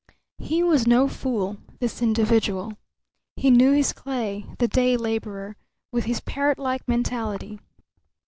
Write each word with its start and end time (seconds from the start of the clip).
He 0.39 0.63
was 0.63 0.87
no 0.87 1.07
fool, 1.07 1.57
this 1.79 2.01
individual. 2.01 2.73
He 3.35 3.51
knew 3.51 3.71
his 3.71 3.93
clay, 3.93 4.47
the 4.57 4.67
day 4.67 4.97
labourer, 4.97 5.57
with 5.91 6.05
his 6.05 6.21
parrotlike 6.21 6.81
mentality. 6.87 7.59